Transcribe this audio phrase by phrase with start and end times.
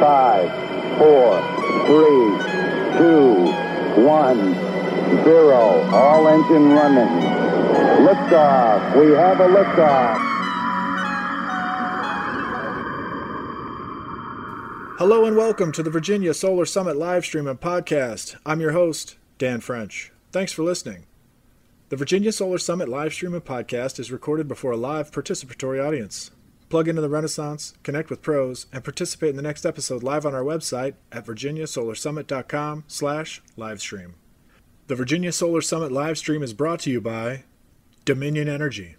[0.00, 0.48] Five,
[0.96, 1.36] four,
[1.84, 3.52] three, two,
[4.00, 4.54] one,
[5.24, 5.82] zero.
[5.92, 7.28] All engine running.
[8.06, 8.98] Liftoff.
[8.98, 10.16] We have a liftoff.
[14.96, 18.36] Hello and welcome to the Virginia Solar Summit live stream and podcast.
[18.46, 20.12] I'm your host, Dan French.
[20.32, 21.04] Thanks for listening.
[21.90, 26.30] The Virginia Solar Summit live stream and podcast is recorded before a live participatory audience.
[26.70, 30.36] Plug into the Renaissance, connect with pros, and participate in the next episode live on
[30.36, 34.12] our website at virginiasolarsummit.com slash livestream.
[34.86, 37.42] The Virginia Solar Summit live stream is brought to you by
[38.04, 38.94] Dominion Energy,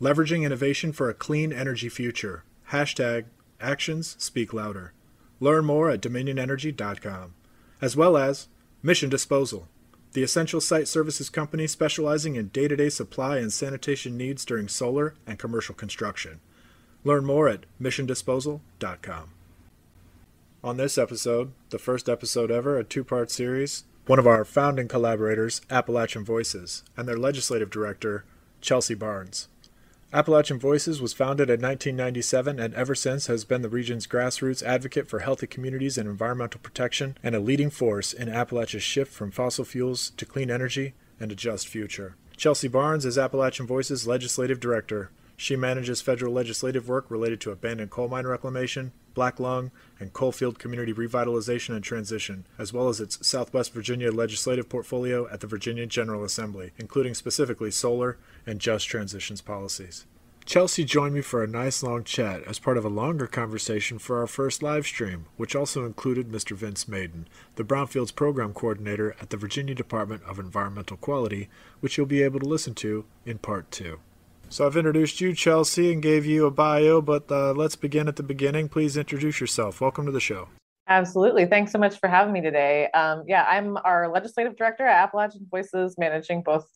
[0.00, 2.42] leveraging innovation for a clean energy future.
[2.70, 3.26] Hashtag
[3.60, 4.92] actions speak louder.
[5.38, 7.34] Learn more at dominionenergy.com,
[7.80, 8.48] as well as
[8.82, 9.68] Mission Disposal,
[10.10, 14.66] the essential site services company specializing in day to day supply and sanitation needs during
[14.66, 16.40] solar and commercial construction.
[17.04, 19.30] Learn more at missiondisposal.com.
[20.64, 24.86] On this episode, the first episode ever, a two part series, one of our founding
[24.88, 28.24] collaborators, Appalachian Voices, and their legislative director,
[28.60, 29.48] Chelsea Barnes.
[30.12, 35.08] Appalachian Voices was founded in 1997 and ever since has been the region's grassroots advocate
[35.08, 39.64] for healthy communities and environmental protection and a leading force in Appalachia's shift from fossil
[39.64, 42.14] fuels to clean energy and a just future.
[42.36, 45.10] Chelsea Barnes is Appalachian Voices legislative director.
[45.42, 50.60] She manages federal legislative work related to abandoned coal mine reclamation, black lung, and coalfield
[50.60, 55.84] community revitalization and transition, as well as its Southwest Virginia legislative portfolio at the Virginia
[55.84, 60.06] General Assembly, including specifically solar and just transitions policies.
[60.44, 64.20] Chelsea joined me for a nice long chat as part of a longer conversation for
[64.20, 66.54] our first live stream, which also included Mr.
[66.54, 67.26] Vince Maiden,
[67.56, 71.48] the Brownfields Program Coordinator at the Virginia Department of Environmental Quality,
[71.80, 73.98] which you'll be able to listen to in Part 2.
[74.52, 78.16] So I've introduced you, Chelsea, and gave you a bio, but uh, let's begin at
[78.16, 78.68] the beginning.
[78.68, 79.80] Please introduce yourself.
[79.80, 80.46] Welcome to the show.
[80.88, 81.46] Absolutely.
[81.46, 82.90] Thanks so much for having me today.
[82.90, 86.66] Um, yeah, I'm our legislative director at Appalachian Voices, managing both,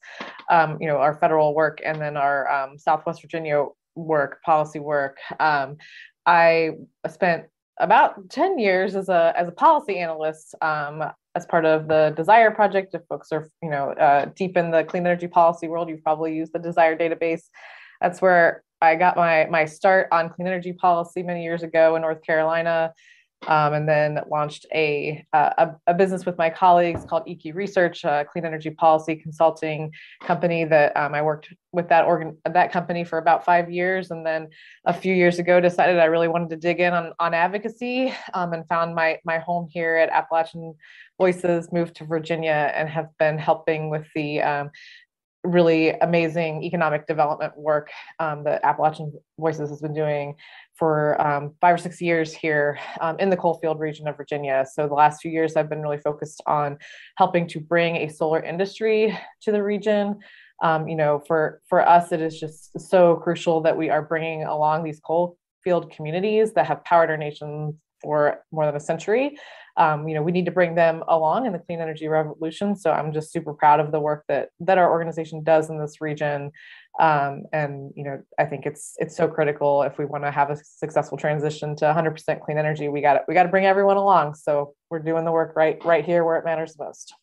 [0.48, 5.18] um, you know, our federal work and then our um, Southwest Virginia work, policy work.
[5.38, 5.76] Um,
[6.24, 6.76] I
[7.10, 7.44] spent
[7.78, 11.04] about 10 years as a as a policy analyst um,
[11.36, 12.94] as part of the DSIRE project.
[12.94, 16.34] If folks are, you know, uh, deep in the clean energy policy world, you've probably
[16.34, 17.42] used the DSIRE database.
[18.00, 22.02] That's where I got my my start on clean energy policy many years ago in
[22.02, 22.92] North Carolina
[23.46, 28.26] um, and then launched a, a, a, business with my colleagues called EQ Research, a
[28.30, 29.92] clean energy policy consulting
[30.22, 34.24] company that um, I worked with that organ that company for about five years, and
[34.24, 34.48] then
[34.86, 38.52] a few years ago decided I really wanted to dig in on on advocacy um,
[38.52, 40.74] and found my my home here at Appalachian
[41.18, 41.70] Voices.
[41.72, 44.70] Moved to Virginia and have been helping with the um,
[45.44, 50.34] really amazing economic development work um, that Appalachian Voices has been doing
[50.74, 54.64] for um, five or six years here um, in the coalfield region of Virginia.
[54.70, 56.78] So the last few years, I've been really focused on
[57.16, 60.18] helping to bring a solar industry to the region.
[60.62, 64.44] Um, you know, for for us, it is just so crucial that we are bringing
[64.44, 69.36] along these coal field communities that have powered our nation for more than a century
[69.76, 72.76] um, you know we need to bring them along in the clean energy revolution.
[72.76, 76.00] So i'm just super proud of the work that that our organization does in this
[76.00, 76.50] region.
[76.98, 79.82] Um, and you know i think it's it's so critical.
[79.82, 83.34] If we want to have a successful transition to 100% clean energy we got we
[83.34, 84.34] got to bring everyone along.
[84.34, 87.14] So we're doing the work right right here where it matters most.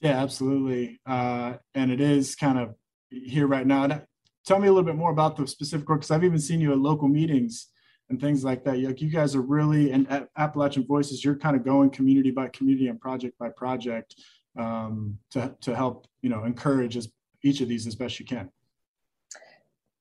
[0.00, 1.00] Yeah absolutely.
[1.06, 2.74] Uh, and it is kind of
[3.10, 4.02] here right now.
[4.46, 6.70] Tell me a little bit more about the specific work because i've even seen you
[6.72, 7.68] at local meetings
[8.08, 8.78] and things like that.
[8.78, 12.88] Like you guys are really, and Appalachian Voices, you're kind of going community by community
[12.88, 14.14] and project by project
[14.58, 17.08] um, to, to help, you know, encourage as,
[17.42, 18.50] each of these as best you can.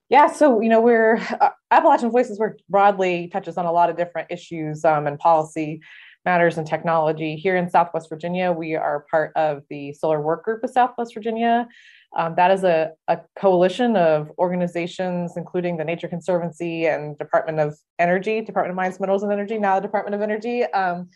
[0.09, 3.97] Yeah, so you know we're uh, Appalachian Voices work broadly touches on a lot of
[3.97, 5.81] different issues um, and policy
[6.25, 7.35] matters and technology.
[7.35, 11.67] Here in Southwest Virginia, we are part of the Solar Work Group of Southwest Virginia,
[12.15, 17.77] um, that is a, a coalition of organizations, including the Nature Conservancy and Department of
[17.99, 21.09] Energy, Department of Mines, Minerals, and Energy, now the Department of Energy, um,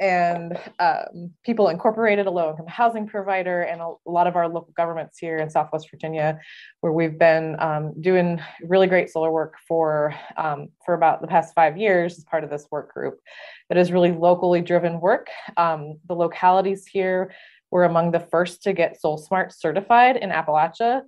[0.00, 4.72] and um, People Incorporated, a low income housing provider, and a, lot of our local
[4.76, 6.38] governments here in Southwest Virginia,
[6.80, 11.54] where we've been um, doing really great solar work for, um, for about the past
[11.54, 13.20] five years as part of this work group
[13.68, 15.28] that is really locally driven work.
[15.56, 17.32] Um, the localities here
[17.72, 21.02] we're among the first to get SolSmart certified in Appalachia.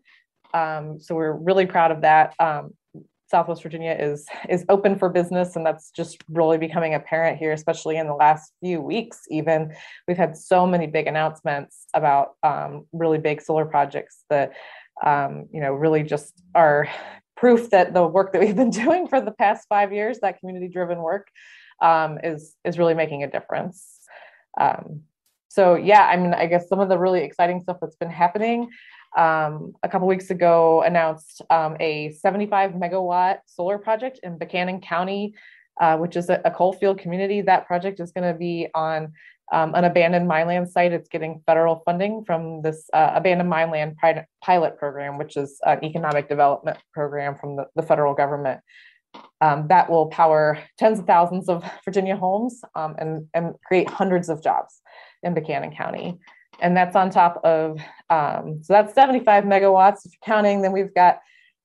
[0.54, 2.34] Um, so we're really proud of that.
[2.40, 2.70] Um,
[3.30, 7.96] Southwest Virginia is is open for business, and that's just really becoming apparent here, especially
[7.96, 9.22] in the last few weeks.
[9.30, 9.74] Even
[10.08, 14.52] we've had so many big announcements about um, really big solar projects that
[15.04, 16.88] um, you know really just are
[17.36, 20.68] proof that the work that we've been doing for the past five years, that community
[20.68, 21.28] driven work,
[21.82, 24.00] um, is is really making a difference.
[24.58, 25.02] Um,
[25.54, 28.70] so yeah, I mean, I guess some of the really exciting stuff that's been happening.
[29.16, 35.34] Um, a couple weeks ago, announced um, a 75 megawatt solar project in Buchanan County,
[35.80, 37.40] uh, which is a, a coal field community.
[37.40, 39.12] That project is going to be on
[39.52, 40.92] um, an abandoned mine land site.
[40.92, 43.96] It's getting federal funding from this uh, abandoned mineland
[44.42, 48.60] pilot program, which is an economic development program from the, the federal government.
[49.40, 54.28] Um, that will power tens of thousands of Virginia homes um, and, and create hundreds
[54.28, 54.80] of jobs
[55.24, 56.18] in Buchanan County.
[56.60, 57.80] And that's on top of,
[58.10, 60.62] um, so that's 75 megawatts if you're counting.
[60.62, 61.18] Then we've got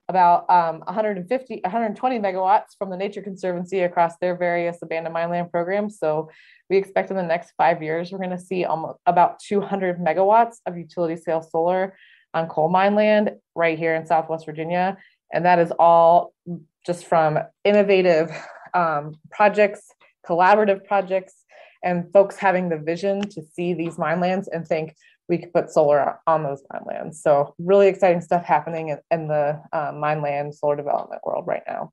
[0.07, 5.51] about um, 150, 120 megawatts from the Nature Conservancy across their various abandoned mine land
[5.51, 5.99] programs.
[5.99, 6.31] So
[6.69, 10.57] we expect in the next five years, we're going to see almost about 200 megawatts
[10.65, 11.95] of utility scale solar
[12.33, 14.97] on coal mine land right here in Southwest Virginia.
[15.31, 16.33] And that is all
[16.85, 18.31] just from innovative
[18.73, 19.91] um, projects,
[20.25, 21.35] collaborative projects,
[21.83, 24.95] and folks having the vision to see these mine lands and think,
[25.29, 27.21] we could put solar on those mine lands.
[27.21, 31.63] So really exciting stuff happening in, in the uh, mine land solar development world right
[31.67, 31.91] now.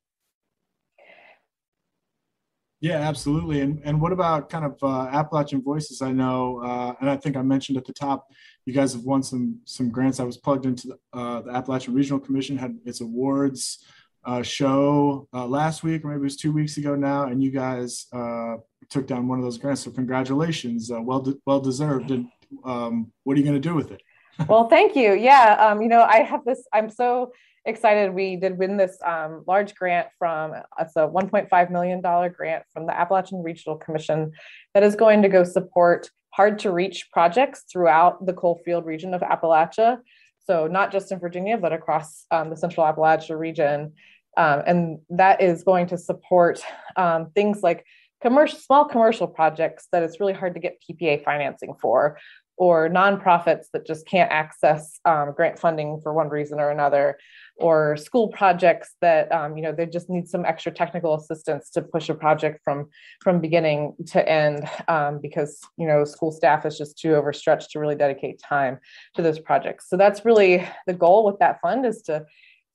[2.79, 3.61] Yeah, absolutely.
[3.61, 6.03] And and what about kind of uh, Appalachian Voices?
[6.03, 8.27] I know, uh, and I think I mentioned at the top,
[8.65, 10.19] you guys have won some some grants.
[10.19, 13.83] I was plugged into the, uh, the Appalachian Regional Commission had its awards
[14.27, 17.49] uh, show uh, last week, or maybe it was two weeks ago now, and you
[17.49, 18.55] guys uh,
[18.89, 19.83] took down one of those grants.
[19.83, 22.11] So congratulations, well de- well deserved.
[22.11, 22.27] And
[22.65, 24.01] um, what are you going to do with it?
[24.49, 25.13] well, thank you.
[25.13, 26.63] Yeah, um, you know, I have this.
[26.73, 27.31] I'm so
[27.65, 28.13] excited.
[28.13, 32.85] We did win this um, large grant from it's a 1.5 million dollar grant from
[32.85, 34.33] the Appalachian Regional Commission
[34.73, 39.21] that is going to go support hard to reach projects throughout the coalfield region of
[39.21, 39.99] Appalachia.
[40.45, 43.93] So not just in Virginia, but across um, the Central Appalachia region.
[44.37, 46.61] Um, and that is going to support
[46.95, 47.83] um, things like
[48.21, 52.17] commercial, small commercial projects that it's really hard to get PPA financing for,
[52.57, 57.17] or nonprofits that just can't access um, grant funding for one reason or another,
[57.57, 61.81] or school projects that um, you know they just need some extra technical assistance to
[61.81, 62.89] push a project from
[63.21, 67.79] from beginning to end um, because you know school staff is just too overstretched to
[67.79, 68.79] really dedicate time
[69.15, 69.89] to those projects.
[69.89, 72.25] So that's really the goal with that fund is to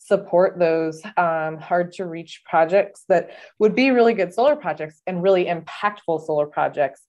[0.05, 5.23] support those um, hard to reach projects that would be really good solar projects and
[5.23, 7.03] really impactful solar projects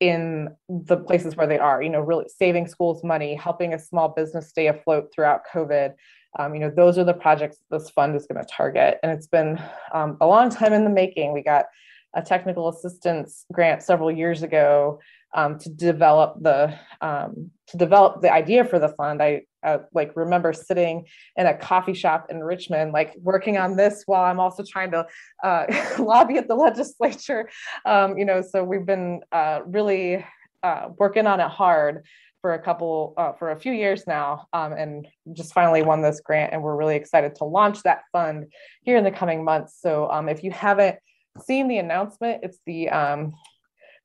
[0.00, 4.08] in the places where they are you know really saving schools money helping a small
[4.08, 5.92] business stay afloat throughout covid.
[6.38, 8.98] Um, you know those are the projects this fund is going to target.
[9.02, 9.60] And it's been
[9.92, 11.32] um, a long time in the making.
[11.32, 11.66] We got
[12.14, 15.00] a technical assistance grant several years ago
[15.34, 19.22] um, to develop the um, to develop the idea for the fund.
[19.22, 24.02] I uh, like remember sitting in a coffee shop in Richmond, like working on this
[24.06, 25.06] while I'm also trying to
[25.42, 25.66] uh,
[25.98, 27.48] lobby at the legislature.
[27.84, 30.24] Um, you know, so we've been uh, really
[30.62, 32.04] uh, working on it hard
[32.40, 36.20] for a couple uh, for a few years now um, and just finally won this
[36.20, 38.46] grant and we're really excited to launch that fund
[38.82, 40.96] here in the coming months so um, if you haven't
[41.44, 43.32] seen the announcement it's the um,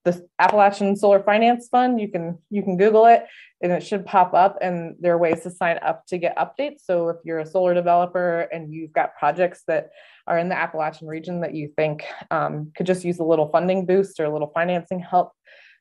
[0.06, 2.00] the Appalachian Solar Finance Fund.
[2.00, 3.26] You can you can Google it
[3.62, 4.58] and it should pop up.
[4.62, 6.82] And there are ways to sign up to get updates.
[6.84, 9.90] So if you're a solar developer and you've got projects that
[10.28, 13.86] are in the Appalachian region that you think um, could just use a little funding
[13.86, 15.34] boost or a little financing help,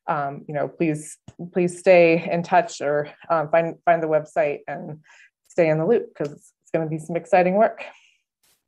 [0.07, 1.19] um, you know, please
[1.53, 5.01] please stay in touch or um, find find the website and
[5.49, 7.85] stay in the loop because it's, it's going to be some exciting work.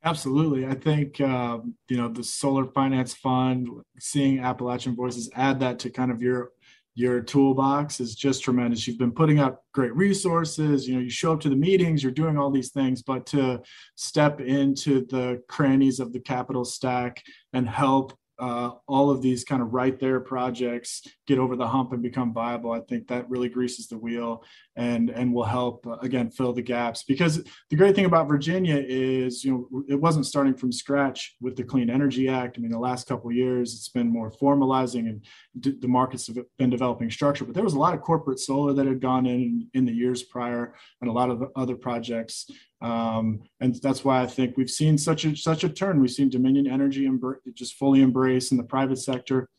[0.03, 0.65] Absolutely.
[0.65, 3.67] I think, um, you know, the Solar Finance Fund,
[3.99, 6.51] seeing Appalachian Voices, add that to kind of your
[6.95, 8.87] your toolbox is just tremendous.
[8.87, 10.87] You've been putting up great resources.
[10.87, 13.61] You know, you show up to the meetings, you're doing all these things, but to
[13.93, 17.21] step into the crannies of the capital stack
[17.53, 21.93] and help uh, all of these kind of right there projects get over the hump
[21.93, 24.43] and become viable, I think that really greases the wheel
[24.77, 27.03] and and will help uh, again fill the gaps.
[27.03, 31.55] Because the great thing about Virginia is, you know, it wasn't starting from scratch with
[31.55, 32.57] the Clean Energy Act.
[32.57, 35.25] I mean, the last couple years, it's been more formalizing and
[35.59, 37.43] d- the markets have been developing structure.
[37.43, 40.23] But there was a lot of corporate solar that had gone in in the years
[40.23, 42.49] prior, and a lot of other projects
[42.81, 45.99] um, and that's why I think we've seen such a such a turn.
[45.99, 47.09] We've seen Dominion Energy
[47.53, 49.49] just fully embrace in the private sector.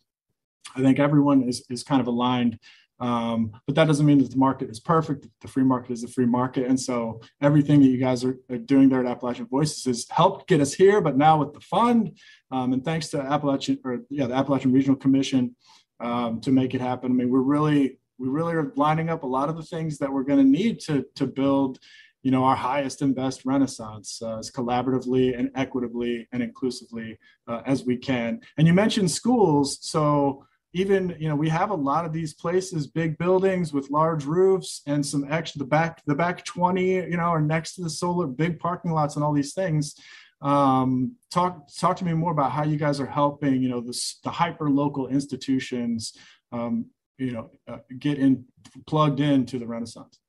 [0.77, 2.59] I think everyone is is kind of aligned.
[3.01, 5.27] Um, but that doesn't mean that the market is perfect.
[5.41, 6.67] The free market is a free market.
[6.67, 10.49] And so everything that you guys are, are doing there at Appalachian Voices has helped
[10.49, 11.01] get us here.
[11.01, 12.19] But now with the fund,
[12.51, 15.55] um, and thanks to Appalachian or yeah, the Appalachian Regional Commission
[16.01, 17.13] um, to make it happen.
[17.13, 20.13] I mean, we're really we really are lining up a lot of the things that
[20.13, 21.79] we're going to need to to build
[22.23, 27.63] you know our highest and best renaissance uh, as collaboratively and equitably and inclusively uh,
[27.65, 30.45] as we can and you mentioned schools so
[30.75, 34.83] even you know we have a lot of these places big buildings with large roofs
[34.87, 38.27] and some extra the back the back 20 you know are next to the solar
[38.27, 39.95] big parking lots and all these things.
[40.41, 43.99] Um, talk talk to me more about how you guys are helping you know the,
[44.23, 46.17] the hyper local institutions
[46.53, 48.45] um, you know uh, get in
[48.87, 50.21] plugged into the renaissance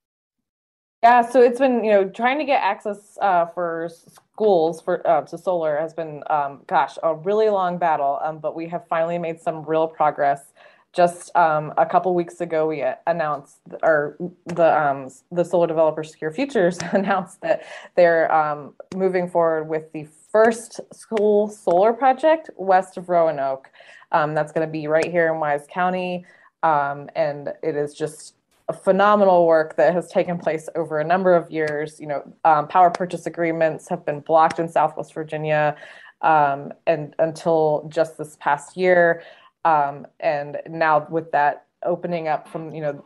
[1.02, 5.22] yeah, so it's been you know trying to get access uh, for schools for uh,
[5.22, 9.18] to solar has been um, gosh a really long battle, um, but we have finally
[9.18, 10.54] made some real progress.
[10.92, 16.32] Just um, a couple weeks ago, we announced, or the um, the Solar Developer Secure
[16.32, 17.64] Futures announced that
[17.96, 23.70] they're um, moving forward with the first school solar project west of Roanoke.
[24.12, 26.26] Um, that's going to be right here in Wise County,
[26.64, 28.34] and it is just
[28.74, 32.00] phenomenal work that has taken place over a number of years.
[32.00, 35.76] You know, um, power purchase agreements have been blocked in Southwest Virginia,
[36.22, 39.24] um, and until just this past year,
[39.66, 43.04] um, and now with that opening up from you know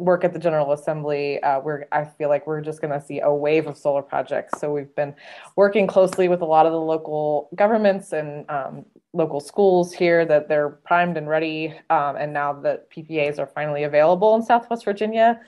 [0.00, 3.20] work at the General Assembly, uh, we're I feel like we're just going to see
[3.20, 4.60] a wave of solar projects.
[4.60, 5.14] So we've been
[5.56, 8.84] working closely with a lot of the local governments and um,
[9.18, 11.74] local schools here that they're primed and ready.
[11.90, 15.40] Um, and now that PPAs are finally available in Southwest Virginia,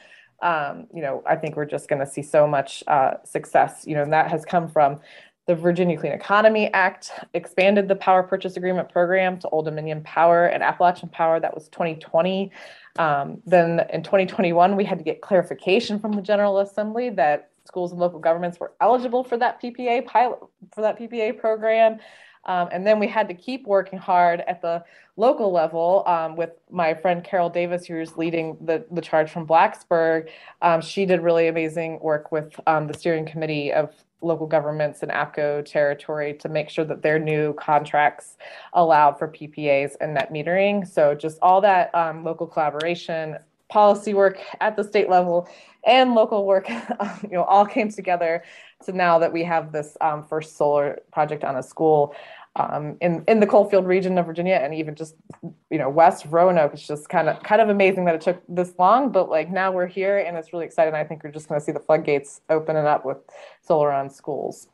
[0.42, 3.84] um, you know, I think we're just going to see so much uh, success.
[3.86, 5.00] You know, and that has come from
[5.46, 10.46] the Virginia Clean Economy Act expanded the power purchase agreement program to Old Dominion Power
[10.46, 11.40] and Appalachian Power.
[11.40, 12.50] That was 2020.
[12.98, 17.92] Um, then in 2021, we had to get clarification from the General Assembly that schools
[17.92, 20.38] and local governments were eligible for that PPA pilot
[20.74, 21.98] for that PPA program.
[22.44, 24.82] Um, and then we had to keep working hard at the
[25.16, 30.30] local level um, with my friend Carol Davis, who's leading the, the charge from Blacksburg.
[30.62, 33.92] Um, she did really amazing work with um, the steering committee of
[34.22, 38.36] local governments in APCO territory to make sure that their new contracts
[38.72, 40.86] allowed for PPAs and net metering.
[40.86, 43.36] So just all that um, local collaboration,
[43.68, 45.48] policy work at the state level,
[45.84, 46.68] and local work,
[47.22, 48.42] you know, all came together
[48.84, 52.14] to now that we have this um, first solar project on a school
[52.56, 55.14] um, in in the Coalfield region of Virginia, and even just
[55.70, 56.72] you know west Roanoke.
[56.74, 59.70] It's just kind of kind of amazing that it took this long, but like now
[59.70, 60.94] we're here, and it's really exciting.
[60.94, 63.18] I think we're just going to see the floodgates opening up with
[63.62, 64.68] solar on schools.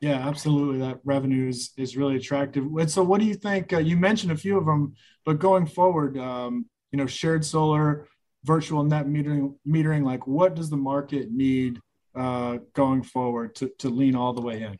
[0.00, 0.80] Yeah, absolutely.
[0.80, 2.64] That revenue is is really attractive.
[2.64, 3.72] And so, what do you think?
[3.72, 4.94] Uh, you mentioned a few of them,
[5.24, 8.08] but going forward, um, you know, shared solar,
[8.42, 10.04] virtual net metering, metering.
[10.04, 11.80] Like, what does the market need
[12.14, 14.78] uh, going forward to to lean all the way in?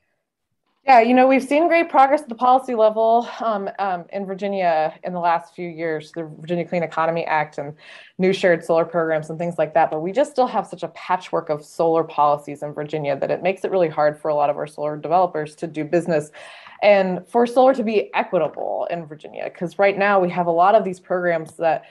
[0.86, 4.92] Yeah, you know, we've seen great progress at the policy level um, um, in Virginia
[5.02, 7.72] in the last few years, the Virginia Clean Economy Act and
[8.18, 9.90] new shared solar programs and things like that.
[9.90, 13.42] But we just still have such a patchwork of solar policies in Virginia that it
[13.42, 16.30] makes it really hard for a lot of our solar developers to do business
[16.82, 19.44] and for solar to be equitable in Virginia.
[19.44, 21.84] Because right now we have a lot of these programs that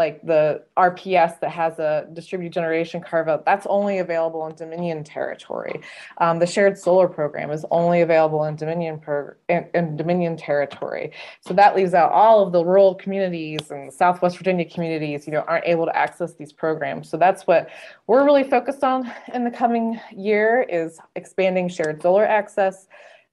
[0.00, 5.04] like the RPS that has a distributed generation carve out, that's only available in Dominion
[5.04, 5.82] territory.
[6.16, 11.12] Um, the shared solar program is only available in Dominion per, in, in, Dominion territory.
[11.42, 15.44] So that leaves out all of the rural communities and Southwest Virginia communities, you know,
[15.46, 17.10] aren't able to access these programs.
[17.10, 17.68] So that's what
[18.06, 22.88] we're really focused on in the coming year is expanding shared solar access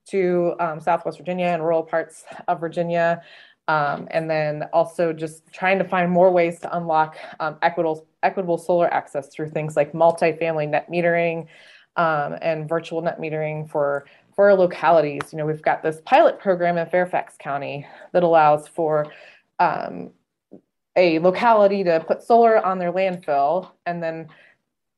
[0.07, 3.21] to um, Southwest Virginia and rural parts of Virginia.
[3.67, 8.57] Um, and then also just trying to find more ways to unlock um, equitable, equitable
[8.57, 11.47] solar access through things like multifamily net metering
[11.97, 14.05] um, and virtual net metering for,
[14.35, 15.21] for localities.
[15.31, 19.11] You know, we've got this pilot program in Fairfax County that allows for
[19.59, 20.11] um,
[20.95, 24.27] a locality to put solar on their landfill and then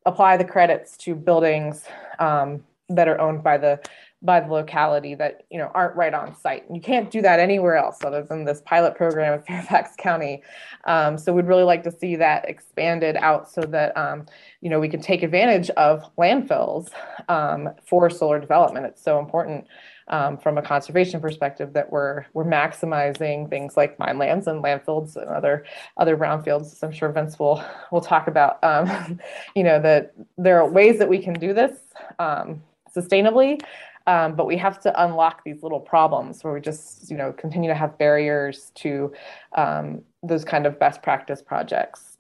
[0.06, 1.84] apply the credits to buildings
[2.20, 3.80] um, that are owned by the
[4.22, 6.66] by the locality that you know aren't right on site.
[6.74, 10.44] You can't do that anywhere else other than this pilot program in Fairfax County.
[10.86, 14.26] Um, so we'd really like to see that expanded out so that um,
[14.62, 16.90] you know we can take advantage of landfills
[17.30, 18.86] um, for solar development.
[18.86, 19.68] It's so important
[20.10, 25.16] um, from a conservation perspective that we're we're maximizing things like mine lands and landfills
[25.16, 25.66] and other
[25.98, 26.84] other brownfields.
[26.84, 28.62] I'm sure Vince will will talk about.
[28.64, 29.20] Um,
[29.56, 31.80] you know that there are ways that we can do this
[32.18, 32.62] um,
[32.94, 33.62] sustainably
[34.10, 37.70] um, but we have to unlock these little problems where we just, you know, continue
[37.70, 39.14] to have barriers to
[39.54, 42.18] um, those kind of best practice projects.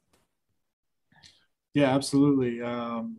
[1.73, 2.61] Yeah, absolutely.
[2.61, 3.17] Um,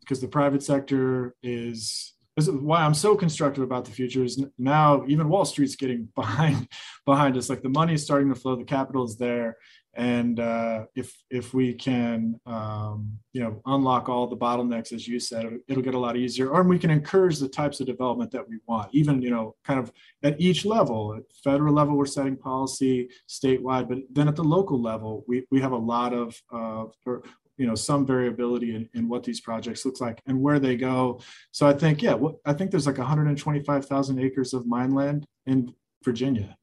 [0.00, 5.30] because the private sector is, why I'm so constructive about the future is now even
[5.30, 6.68] Wall Street's getting behind
[7.06, 7.48] behind us.
[7.48, 9.56] Like the money is starting to flow, the capital is there,
[9.94, 15.18] and uh, if if we can um, you know unlock all the bottlenecks as you
[15.18, 16.50] said it'll get a lot easier.
[16.50, 19.80] Or we can encourage the types of development that we want even you know kind
[19.80, 19.92] of
[20.22, 24.80] at each level at federal level we're setting policy statewide but then at the local
[24.80, 27.22] level we, we have a lot of uh, or,
[27.56, 31.20] you know some variability in, in what these projects looks like and where they go.
[31.50, 32.16] So i think yeah
[32.46, 36.56] i think there's like 125000 acres of mine land in virginia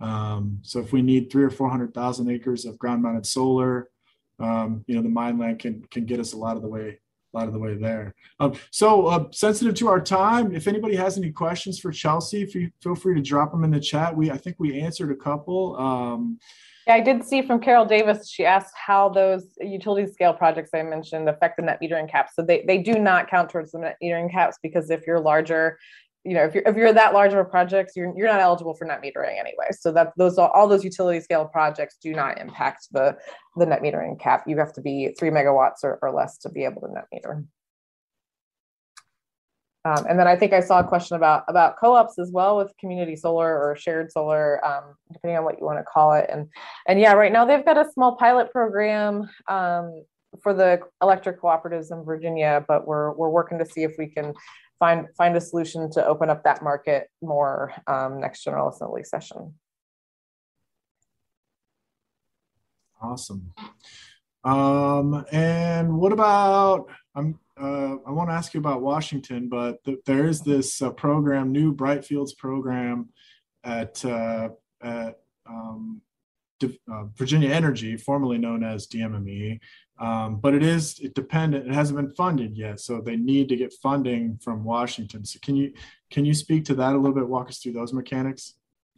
[0.00, 3.88] um, so if we need three or 400,000 acres of ground mounted solar,
[4.38, 6.98] um, you know, the mine land can, can get us a lot of the way,
[7.34, 8.14] a lot of the way there.
[8.38, 12.54] Um, so uh, sensitive to our time, if anybody has any questions for Chelsea, if
[12.54, 14.14] you feel free to drop them in the chat.
[14.14, 15.76] We, I think we answered a couple.
[15.76, 16.38] Um,
[16.86, 20.82] yeah, I did see from Carol Davis, she asked how those utility scale projects I
[20.82, 22.34] mentioned affect the net metering caps.
[22.36, 25.78] So they, they do not count towards the net metering caps because if you're larger,
[26.26, 28.74] you know, if you're if you're that large of a project, you're you're not eligible
[28.74, 29.68] for net metering anyway.
[29.70, 33.16] So that those all those utility scale projects do not impact the
[33.56, 34.44] the net metering cap.
[34.46, 37.44] You have to be three megawatts or, or less to be able to net meter.
[39.84, 42.76] Um, and then I think I saw a question about about co-ops as well with
[42.76, 46.28] community solar or shared solar, um, depending on what you want to call it.
[46.28, 46.48] And
[46.88, 50.02] and yeah, right now they've got a small pilot program um,
[50.42, 54.34] for the electric cooperatives in Virginia, but we're we're working to see if we can
[54.78, 59.54] find find a solution to open up that market more um, next General Assembly session.
[63.00, 63.52] Awesome.
[64.44, 69.98] Um, and what about, I'm, uh, I want to ask you about Washington, but th
[70.06, 73.08] there is this uh, program, new Brightfields program
[73.64, 74.50] at, uh,
[74.82, 75.18] at
[75.48, 76.00] um,
[76.62, 79.60] uh, Virginia Energy, formerly known as DMME,
[79.98, 81.66] um, but it is it dependent.
[81.66, 85.24] It hasn't been funded yet, so they need to get funding from Washington.
[85.24, 85.72] So can you
[86.10, 87.26] can you speak to that a little bit?
[87.26, 88.54] Walk us through those mechanics.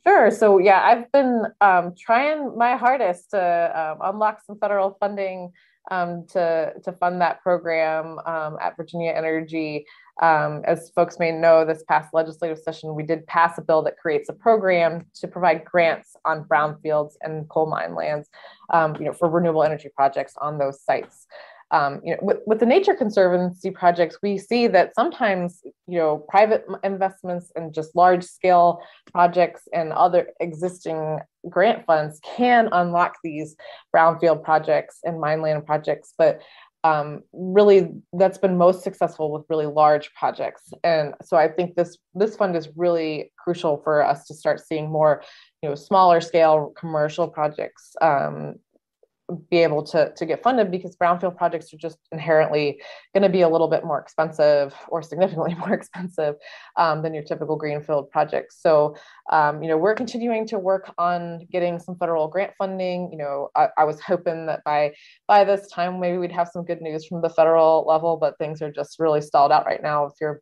[0.07, 0.31] Sure.
[0.31, 5.53] So yeah, I've been um, trying my hardest to um, unlock some federal funding
[5.91, 9.87] um, to to fund that program um, at Virginia Energy.
[10.21, 13.99] Um, as folks may know, this past legislative session, we did pass a bill that
[13.99, 18.29] creates a program to provide grants on brownfields and coal mine lands,
[18.73, 21.27] um, you know, for renewable energy projects on those sites.
[21.71, 26.17] Um, you know, with, with the nature conservancy projects, we see that sometimes, you know,
[26.17, 28.81] private investments and just large scale
[29.13, 33.55] projects and other existing grant funds can unlock these
[33.95, 36.41] brownfield projects and mine land projects, but
[36.85, 40.73] um, really that's been most successful with really large projects.
[40.85, 44.91] And so i think this this fund is really crucial for us to start seeing
[44.91, 45.23] more
[45.63, 48.55] you know smaller scale commercial projects um,
[49.51, 52.81] be able to, to get funded because brownfield projects are just inherently
[53.15, 56.37] going to be a little bit more expensive or significantly more expensive
[56.77, 58.61] um, than your typical greenfield projects.
[58.61, 58.97] So,
[59.31, 63.11] um, you know, we're continuing to work on getting some federal grant funding.
[63.13, 64.93] You know, I, I, was hoping that by
[65.27, 68.63] by this time maybe we'd have some good news from the federal level, but things
[68.63, 70.07] are just really stalled out right now.
[70.07, 70.41] If you're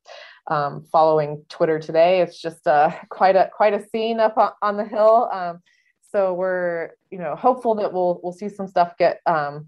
[0.49, 4.77] um, following Twitter today, it's just uh, quite a quite a scene up on, on
[4.77, 5.29] the hill.
[6.16, 9.66] So we're you know hopeful that we'll we'll see some stuff get um,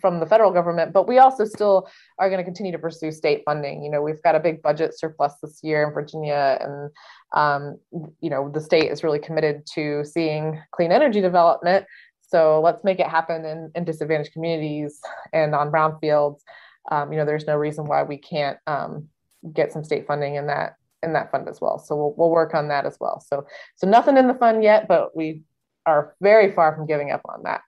[0.00, 3.42] from the federal government but we also still are going to continue to pursue state
[3.44, 3.84] funding.
[3.84, 6.90] You know we've got a big budget surplus this year in virginia and
[7.32, 7.78] um,
[8.20, 11.86] you know the state is really committed to seeing clean energy development.
[12.22, 15.00] So let's make it happen in, in disadvantaged communities
[15.32, 16.40] and on brownfields.
[16.90, 19.10] Um, you know there's no reason why we can't um,
[19.52, 21.78] get some state funding in that in that fund as well.
[21.78, 23.20] So we'll, we'll work on that as well.
[23.20, 25.42] So so nothing in the fund yet but we
[25.86, 27.62] are very far from giving up on that.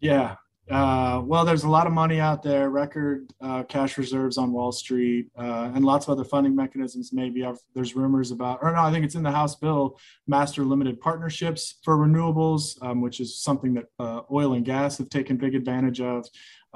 [0.00, 0.36] Yeah.
[0.68, 4.72] Uh, well, there's a lot of money out there, record uh, cash reserves on Wall
[4.72, 7.12] Street, uh, and lots of other funding mechanisms.
[7.12, 10.64] Maybe I've, there's rumors about, or no, I think it's in the House bill, master
[10.64, 15.36] limited partnerships for renewables, um, which is something that uh, oil and gas have taken
[15.36, 16.26] big advantage of.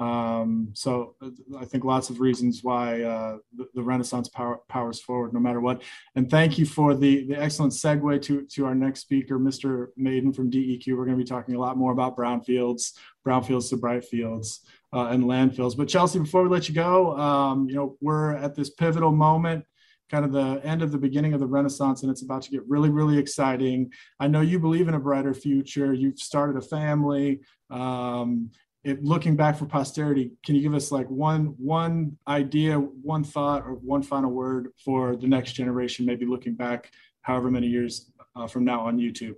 [0.01, 4.99] Um, so uh, I think lots of reasons why uh, the, the, Renaissance power, powers
[4.99, 5.83] forward, no matter what.
[6.15, 9.89] And thank you for the, the excellent segue to, to our next speaker, Mr.
[9.97, 10.97] Maiden from DEQ.
[10.97, 12.93] We're going to be talking a lot more about brownfields,
[13.27, 14.61] brownfields to brightfields,
[14.91, 15.77] uh, and landfills.
[15.77, 19.65] But Chelsea, before we let you go, um, you know we're at this pivotal moment
[20.09, 22.61] kind of the end of the beginning of the renaissance and it's about to get
[22.67, 27.39] really really exciting i know you believe in a brighter future you've started a family
[27.69, 28.51] um,
[28.83, 33.61] it, looking back for posterity, can you give us like one one idea, one thought,
[33.61, 36.05] or one final word for the next generation?
[36.05, 36.91] Maybe looking back,
[37.21, 39.35] however many years uh, from now on YouTube.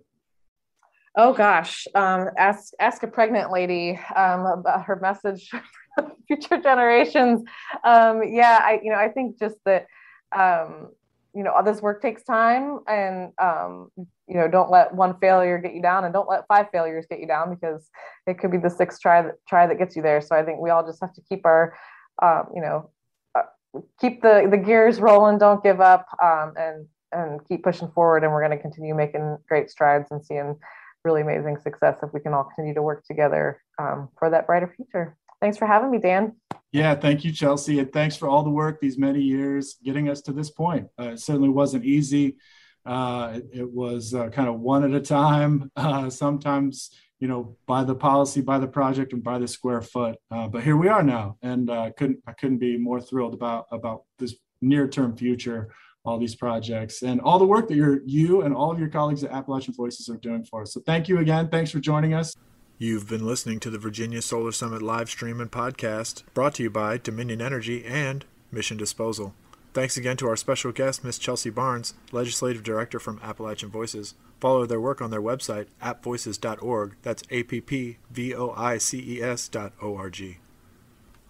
[1.16, 5.50] Oh gosh, um, ask ask a pregnant lady um, about her message
[5.96, 7.42] for future generations.
[7.84, 9.88] Um, yeah, I you know I think just that
[10.36, 10.90] um,
[11.34, 15.58] you know, all this work takes time and, um, you know, don't let one failure
[15.58, 17.90] get you down and don't let five failures get you down because
[18.28, 20.22] it could be the sixth try that try that gets you there.
[20.22, 21.76] So I think we all just have to keep our,
[22.22, 22.90] um, you know,
[23.36, 28.24] uh, keep the, the gears rolling, don't give up, um, and, and keep pushing forward.
[28.24, 30.56] And we're going to continue making great strides and seeing
[31.04, 34.74] really amazing success if we can all continue to work together um, for that brighter
[34.76, 35.18] future.
[35.42, 36.36] Thanks for having me, Dan.
[36.74, 37.78] Yeah, thank you, Chelsea.
[37.78, 40.88] And thanks for all the work these many years getting us to this point.
[41.00, 42.36] Uh, it certainly wasn't easy.
[42.84, 47.56] Uh, it, it, was uh, kind of one at a time, uh, sometimes, you know,
[47.68, 50.18] by the policy, by the project, and by the square foot.
[50.32, 53.68] Uh, but here we are now, and uh, couldn't I couldn't be more thrilled about
[53.72, 58.54] about this near-term future, all these projects, and all the work that you're you and
[58.54, 60.74] all of your colleagues at Appalachian Voices are doing for us.
[60.74, 61.48] So thank you again.
[61.48, 62.36] Thanks for joining us.
[62.84, 66.70] You've been listening to the Virginia Solar Summit live stream and podcast, brought to you
[66.70, 69.34] by Dominion Energy and Mission Disposal.
[69.74, 71.18] Thanks again to our special guest, Ms.
[71.18, 74.16] Chelsea Barnes, Legislative Director from Appalachian Voices.
[74.42, 76.98] Follow their work on their website, appvoices.org.
[77.04, 80.40] That's A P P V O I C E S dot O R G.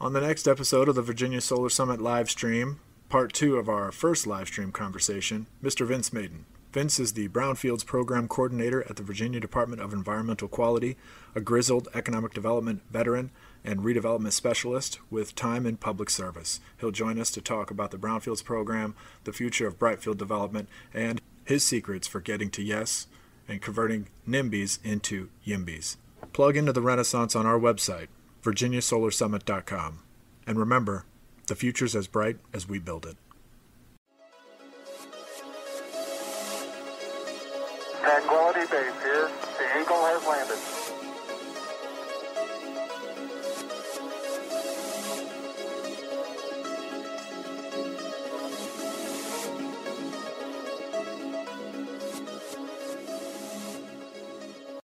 [0.02, 3.92] On the next episode of the Virginia Solar Summit live stream, part two of our
[3.92, 5.86] first live stream conversation, Mr.
[5.86, 6.46] Vince Maiden.
[6.74, 10.98] Vince is the Brownfields Program Coordinator at the Virginia Department of Environmental Quality,
[11.36, 13.30] a grizzled economic development veteran
[13.64, 16.60] and redevelopment specialist with time in public service.
[16.80, 21.22] He'll join us to talk about the Brownfields Program, the future of Brightfield development, and
[21.46, 23.06] his secrets for getting to yes
[23.48, 25.98] and converting NIMBYs into YIMBYs.
[26.34, 28.08] Plug into the Renaissance on our website,
[28.42, 30.00] virginiasolarsummit.com.
[30.48, 31.06] And remember,
[31.46, 33.16] the future's as bright as we build it.